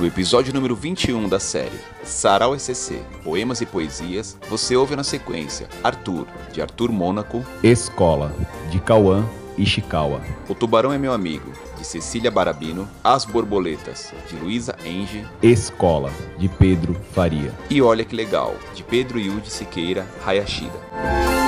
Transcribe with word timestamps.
No 0.00 0.06
episódio 0.06 0.54
número 0.54 0.74
21 0.74 1.28
da 1.28 1.38
série 1.38 1.78
Sarau 2.02 2.58
SCC, 2.58 3.02
Poemas 3.22 3.60
e 3.60 3.66
Poesias, 3.66 4.34
você 4.48 4.74
ouve 4.74 4.96
na 4.96 5.04
sequência 5.04 5.68
Arthur, 5.84 6.26
de 6.50 6.62
Arthur 6.62 6.90
Mônaco, 6.90 7.44
Escola, 7.62 8.34
de 8.70 8.80
Cauã 8.80 9.22
Ishikawa. 9.58 10.22
O 10.48 10.54
Tubarão 10.54 10.90
é 10.90 10.96
Meu 10.96 11.12
Amigo, 11.12 11.52
de 11.76 11.84
Cecília 11.86 12.30
Barabino, 12.30 12.88
As 13.04 13.26
Borboletas, 13.26 14.10
de 14.26 14.36
Luísa 14.36 14.74
Enge, 14.86 15.22
Escola, 15.42 16.10
de 16.38 16.48
Pedro 16.48 16.96
Faria. 17.12 17.52
e 17.68 17.82
Olha 17.82 18.02
Que 18.02 18.16
Legal, 18.16 18.54
de 18.74 18.82
Pedro 18.82 19.20
Yudi 19.20 19.50
Siqueira 19.50 20.06
Hayashida. 20.24 21.39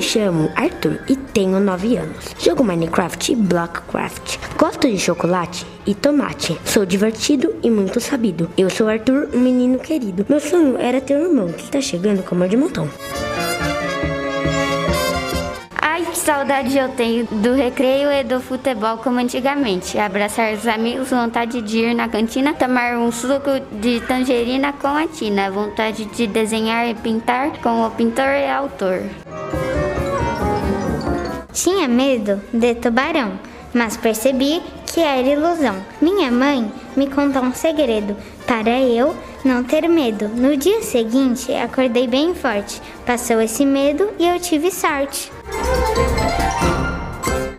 Me 0.00 0.06
chamo 0.06 0.50
Arthur 0.56 0.98
e 1.10 1.14
tenho 1.14 1.60
9 1.60 1.98
anos. 1.98 2.34
Jogo 2.38 2.64
Minecraft 2.64 3.32
e 3.32 3.36
Blockcraft. 3.36 4.38
Gosto 4.56 4.88
de 4.88 4.98
chocolate 4.98 5.66
e 5.86 5.94
tomate. 5.94 6.58
Sou 6.64 6.86
divertido 6.86 7.54
e 7.62 7.70
muito 7.70 8.00
sabido. 8.00 8.48
Eu 8.56 8.70
sou 8.70 8.88
Arthur, 8.88 9.28
um 9.34 9.38
menino 9.38 9.78
querido. 9.78 10.24
Meu 10.26 10.40
sonho 10.40 10.78
era 10.78 11.02
ter 11.02 11.18
um 11.18 11.26
irmão 11.26 11.52
que 11.52 11.64
está 11.64 11.82
chegando 11.82 12.22
com 12.22 12.34
amor 12.34 12.48
de 12.48 12.56
montão. 12.56 12.88
Ai, 15.82 16.02
que 16.06 16.16
saudade 16.16 16.78
eu 16.78 16.88
tenho 16.88 17.26
do 17.26 17.52
recreio 17.52 18.10
e 18.10 18.24
do 18.24 18.40
futebol 18.40 18.96
como 18.96 19.18
antigamente. 19.18 19.98
Abraçar 19.98 20.54
os 20.54 20.66
amigos, 20.66 21.10
vontade 21.10 21.60
de 21.60 21.78
ir 21.78 21.94
na 21.94 22.08
cantina, 22.08 22.54
tomar 22.54 22.96
um 22.96 23.12
suco 23.12 23.50
de 23.70 24.00
tangerina 24.00 24.72
com 24.72 24.88
a 24.88 25.06
tina, 25.06 25.50
vontade 25.50 26.06
de 26.06 26.26
desenhar 26.26 26.88
e 26.88 26.94
pintar 26.94 27.58
com 27.60 27.86
o 27.86 27.90
pintor 27.90 28.24
e 28.24 28.48
autor. 28.48 29.02
Tinha 31.52 31.88
medo 31.88 32.40
de 32.52 32.74
tubarão, 32.74 33.32
mas 33.74 33.96
percebi 33.96 34.62
que 34.86 35.00
era 35.00 35.28
ilusão. 35.28 35.76
Minha 36.00 36.30
mãe 36.30 36.70
me 36.96 37.06
contou 37.08 37.42
um 37.42 37.52
segredo 37.52 38.16
para 38.46 38.80
eu 38.80 39.14
não 39.44 39.62
ter 39.62 39.88
medo. 39.88 40.28
No 40.28 40.56
dia 40.56 40.82
seguinte, 40.82 41.52
acordei 41.54 42.06
bem 42.06 42.34
forte. 42.34 42.80
Passou 43.06 43.40
esse 43.40 43.64
medo 43.64 44.10
e 44.18 44.26
eu 44.26 44.38
tive 44.38 44.70
sorte. 44.70 45.30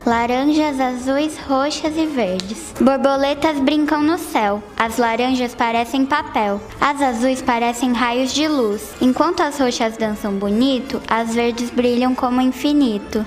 Laranjas 0.03 0.79
azuis, 0.79 1.37
roxas 1.47 1.95
e 1.95 2.07
verdes. 2.07 2.73
Borboletas 2.81 3.59
brincam 3.59 4.01
no 4.01 4.17
céu. 4.17 4.61
As 4.75 4.97
laranjas 4.97 5.53
parecem 5.53 6.05
papel. 6.07 6.59
As 6.79 6.99
azuis 7.01 7.41
parecem 7.41 7.93
raios 7.93 8.33
de 8.33 8.47
luz. 8.47 8.93
Enquanto 8.99 9.41
as 9.41 9.59
roxas 9.59 9.97
dançam 9.97 10.33
bonito, 10.33 10.99
as 11.07 11.35
verdes 11.35 11.69
brilham 11.69 12.15
como 12.15 12.41
infinito. 12.41 13.23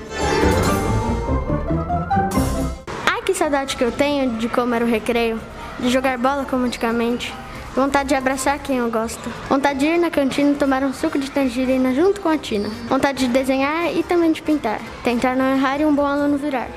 Ai, 3.06 3.22
que 3.22 3.34
saudade 3.34 3.76
que 3.76 3.84
eu 3.84 3.92
tenho 3.92 4.32
de 4.32 4.48
como 4.48 4.74
era 4.74 4.84
o 4.84 4.88
recreio, 4.88 5.40
de 5.78 5.90
jogar 5.90 6.18
bola 6.18 6.44
como 6.44 6.64
antigamente. 6.64 7.32
Vontade 7.74 8.10
de 8.10 8.14
abraçar 8.14 8.58
quem 8.60 8.78
eu 8.78 8.88
gosto. 8.88 9.28
Vontade 9.48 9.80
de 9.80 9.86
ir 9.86 9.98
na 9.98 10.08
cantina 10.08 10.52
e 10.52 10.54
tomar 10.54 10.84
um 10.84 10.92
suco 10.92 11.18
de 11.18 11.28
tangerina 11.28 11.92
junto 11.92 12.20
com 12.20 12.28
a 12.28 12.38
Tina. 12.38 12.68
Vontade 12.88 13.26
de 13.26 13.32
desenhar 13.32 13.92
e 13.92 14.02
também 14.04 14.30
de 14.30 14.40
pintar. 14.40 14.80
Tentar 15.02 15.34
não 15.34 15.44
errar 15.44 15.80
e 15.80 15.84
um 15.84 15.92
bom 15.94 16.06
aluno 16.06 16.38
virar. 16.38 16.68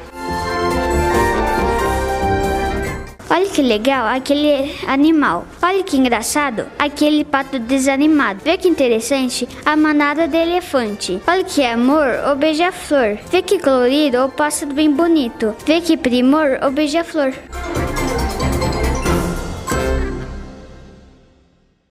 Que 3.57 3.63
legal 3.63 4.05
aquele 4.05 4.71
animal. 4.85 5.43
Olha 5.63 5.81
que 5.81 5.97
engraçado 5.97 6.67
aquele 6.77 7.25
pato 7.25 7.57
desanimado. 7.57 8.41
Vê 8.43 8.55
que 8.55 8.67
interessante 8.67 9.49
a 9.65 9.75
manada 9.75 10.27
de 10.27 10.37
elefante. 10.37 11.19
Olha 11.27 11.43
que 11.43 11.65
amor 11.65 12.07
o 12.31 12.35
beija-flor. 12.35 13.17
Vê 13.31 13.41
que 13.41 13.57
colorido 13.57 14.23
o 14.23 14.29
pássaro 14.29 14.75
bem 14.75 14.91
bonito. 14.91 15.55
Vê 15.65 15.81
que 15.81 15.97
primor 15.97 16.59
o 16.61 16.69
beija-flor. 16.69 17.33